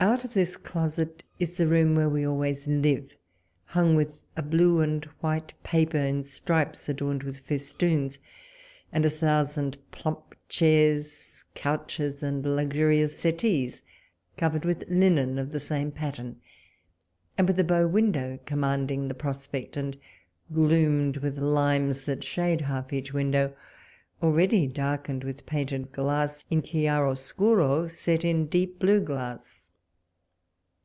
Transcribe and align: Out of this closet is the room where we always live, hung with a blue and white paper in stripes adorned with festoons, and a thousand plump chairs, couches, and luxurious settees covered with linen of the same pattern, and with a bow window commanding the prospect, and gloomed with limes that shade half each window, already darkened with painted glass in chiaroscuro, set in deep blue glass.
Out 0.00 0.22
of 0.22 0.34
this 0.34 0.58
closet 0.58 1.22
is 1.38 1.54
the 1.54 1.66
room 1.66 1.94
where 1.94 2.10
we 2.10 2.26
always 2.26 2.68
live, 2.68 3.16
hung 3.64 3.96
with 3.96 4.20
a 4.36 4.42
blue 4.42 4.80
and 4.82 5.06
white 5.22 5.54
paper 5.62 5.96
in 5.96 6.22
stripes 6.24 6.90
adorned 6.90 7.22
with 7.22 7.40
festoons, 7.40 8.18
and 8.92 9.06
a 9.06 9.10
thousand 9.10 9.78
plump 9.92 10.34
chairs, 10.46 11.46
couches, 11.54 12.22
and 12.22 12.44
luxurious 12.44 13.18
settees 13.18 13.80
covered 14.36 14.66
with 14.66 14.84
linen 14.90 15.38
of 15.38 15.52
the 15.52 15.60
same 15.60 15.90
pattern, 15.90 16.38
and 17.38 17.48
with 17.48 17.58
a 17.58 17.64
bow 17.64 17.86
window 17.86 18.38
commanding 18.44 19.08
the 19.08 19.14
prospect, 19.14 19.74
and 19.74 19.96
gloomed 20.52 21.16
with 21.18 21.38
limes 21.38 22.02
that 22.04 22.22
shade 22.22 22.60
half 22.60 22.92
each 22.92 23.14
window, 23.14 23.56
already 24.22 24.66
darkened 24.66 25.24
with 25.24 25.46
painted 25.46 25.92
glass 25.92 26.44
in 26.50 26.60
chiaroscuro, 26.60 27.88
set 27.88 28.22
in 28.22 28.44
deep 28.46 28.78
blue 28.78 29.00
glass. 29.00 29.62